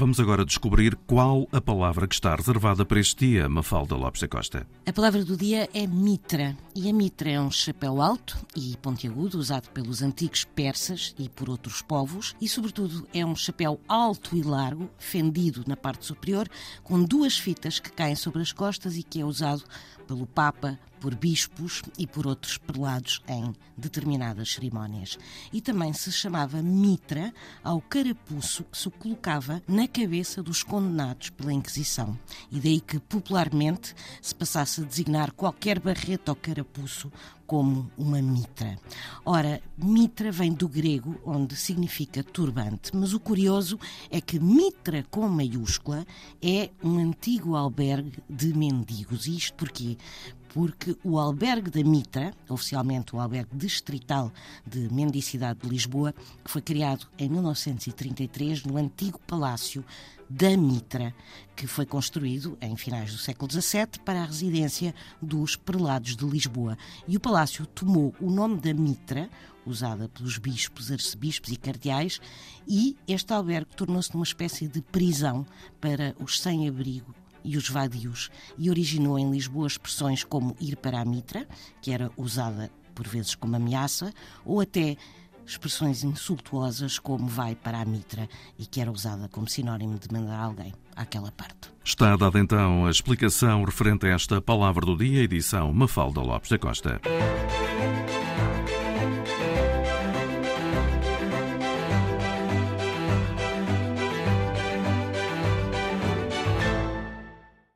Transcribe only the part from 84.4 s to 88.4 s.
ou até expressões insultuosas como vai para a mitra